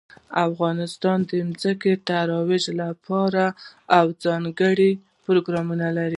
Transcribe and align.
افغانستان 0.47 1.17
د 1.29 1.31
ځمکه 1.61 1.91
د 1.99 2.03
ترویج 2.09 2.63
لپاره 2.81 2.85
پوره 3.05 3.47
او 3.97 4.05
ځانګړي 4.23 4.91
پروګرامونه 5.25 5.87
لري. 5.97 6.09